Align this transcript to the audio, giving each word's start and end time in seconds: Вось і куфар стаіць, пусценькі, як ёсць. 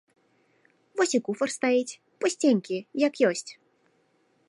Вось 1.01 1.13
і 1.19 1.21
куфар 1.27 1.49
стаіць, 1.57 1.99
пусценькі, 2.25 2.77
як 3.07 3.13
ёсць. 3.33 3.49